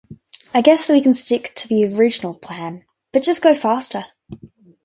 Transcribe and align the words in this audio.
I 0.51 0.61
guess 0.63 0.89
we 0.89 0.99
can 0.99 1.13
stick 1.13 1.51
to 1.53 1.67
the 1.67 1.85
original 1.95 2.33
plan 2.33 2.85
but 3.13 3.21
just 3.21 3.43
go 3.43 3.53
faster 3.53 4.05